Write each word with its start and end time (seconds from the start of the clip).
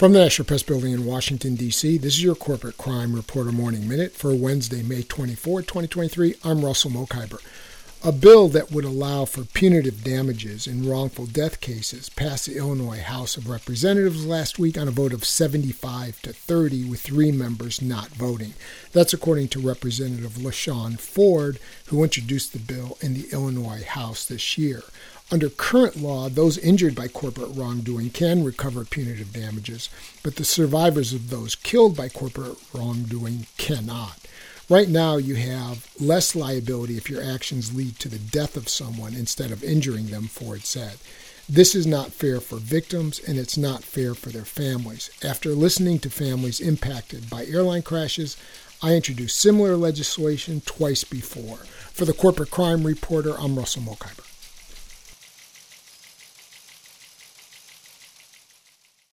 From 0.00 0.14
the 0.14 0.20
National 0.20 0.46
Press 0.46 0.62
Building 0.62 0.94
in 0.94 1.04
Washington, 1.04 1.56
D.C., 1.56 1.98
this 1.98 2.14
is 2.14 2.22
your 2.22 2.34
Corporate 2.34 2.78
Crime 2.78 3.14
Reporter 3.14 3.52
Morning 3.52 3.86
Minute 3.86 4.12
for 4.12 4.34
Wednesday, 4.34 4.82
May 4.82 5.02
24, 5.02 5.60
2023. 5.60 6.36
I'm 6.42 6.64
Russell 6.64 6.90
Mokhiber. 6.90 7.38
A 8.02 8.10
bill 8.10 8.48
that 8.48 8.72
would 8.72 8.86
allow 8.86 9.26
for 9.26 9.44
punitive 9.44 10.02
damages 10.02 10.66
in 10.66 10.88
wrongful 10.88 11.26
death 11.26 11.60
cases 11.60 12.08
passed 12.08 12.46
the 12.46 12.56
Illinois 12.56 13.02
House 13.02 13.36
of 13.36 13.50
Representatives 13.50 14.24
last 14.24 14.58
week 14.58 14.78
on 14.78 14.88
a 14.88 14.90
vote 14.90 15.12
of 15.12 15.26
75 15.26 16.22
to 16.22 16.32
30, 16.32 16.88
with 16.88 17.02
three 17.02 17.30
members 17.30 17.82
not 17.82 18.08
voting. 18.08 18.54
That's 18.92 19.12
according 19.12 19.48
to 19.48 19.60
Representative 19.60 20.38
LaShawn 20.38 20.98
Ford, 20.98 21.58
who 21.88 22.02
introduced 22.02 22.54
the 22.54 22.58
bill 22.58 22.96
in 23.02 23.12
the 23.12 23.28
Illinois 23.34 23.84
House 23.84 24.24
this 24.24 24.56
year. 24.56 24.82
Under 25.32 25.48
current 25.48 25.96
law, 25.96 26.28
those 26.28 26.58
injured 26.58 26.96
by 26.96 27.06
corporate 27.06 27.54
wrongdoing 27.54 28.10
can 28.10 28.42
recover 28.42 28.84
punitive 28.84 29.32
damages, 29.32 29.88
but 30.24 30.34
the 30.34 30.44
survivors 30.44 31.12
of 31.12 31.30
those 31.30 31.54
killed 31.54 31.96
by 31.96 32.08
corporate 32.08 32.58
wrongdoing 32.74 33.46
cannot. 33.56 34.18
Right 34.68 34.88
now, 34.88 35.18
you 35.18 35.36
have 35.36 35.88
less 36.00 36.34
liability 36.34 36.96
if 36.96 37.08
your 37.08 37.22
actions 37.22 37.74
lead 37.74 38.00
to 38.00 38.08
the 38.08 38.18
death 38.18 38.56
of 38.56 38.68
someone 38.68 39.14
instead 39.14 39.52
of 39.52 39.62
injuring 39.62 40.06
them, 40.06 40.24
Ford 40.24 40.64
said. 40.64 40.98
This 41.48 41.76
is 41.76 41.86
not 41.86 42.12
fair 42.12 42.40
for 42.40 42.56
victims 42.56 43.20
and 43.20 43.38
it's 43.38 43.56
not 43.56 43.84
fair 43.84 44.14
for 44.14 44.30
their 44.30 44.44
families. 44.44 45.10
After 45.24 45.50
listening 45.50 46.00
to 46.00 46.10
families 46.10 46.60
impacted 46.60 47.30
by 47.30 47.46
airline 47.46 47.82
crashes, 47.82 48.36
I 48.82 48.94
introduced 48.94 49.38
similar 49.38 49.76
legislation 49.76 50.62
twice 50.64 51.04
before. 51.04 51.58
For 51.92 52.04
the 52.04 52.12
Corporate 52.12 52.50
Crime 52.50 52.84
Reporter, 52.84 53.34
I'm 53.38 53.56
Russell 53.56 53.82
Mokhiber. 53.82 54.29